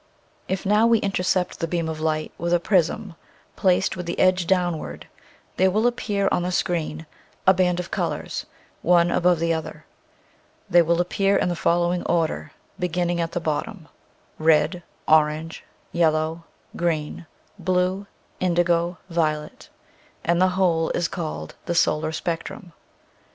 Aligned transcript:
If 0.47 0.65
now 0.65 0.87
we 0.87 0.97
intercept 0.97 1.59
the 1.59 1.67
beam 1.67 1.87
of 1.87 2.01
light 2.01 2.31
with 2.39 2.53
a 2.55 2.59
prism 2.59 3.13
placed 3.55 3.95
with 3.95 4.07
the 4.07 4.17
edge 4.17 4.47
downward 4.47 5.05
there 5.57 5.69
will 5.69 5.85
appear 5.85 6.27
on 6.31 6.41
the 6.41 6.51
screen 6.51 7.05
a 7.45 7.53
band 7.53 7.79
of 7.79 7.91
colors, 7.91 8.47
one 8.81 9.11
above 9.11 9.37
the 9.37 9.53
other. 9.53 9.85
They 10.67 10.81
will 10.81 11.01
appear 11.01 11.35
in 11.37 11.49
the 11.49 11.55
following 11.55 12.01
order, 12.07 12.51
beginning 12.79 13.21
at 13.21 13.33
the 13.33 13.39
bottom: 13.39 13.87
Red, 14.39 14.81
orange, 15.07 15.63
yellow, 15.91 16.45
green, 16.75 17.27
blue, 17.59 18.07
indigo, 18.39 18.97
violet, 19.07 19.69
and 20.23 20.41
the 20.41 20.47
whole 20.57 20.89
is 20.95 21.07
called 21.07 21.53
the 21.67 21.75
solar 21.75 22.11
spectrum. 22.11 22.73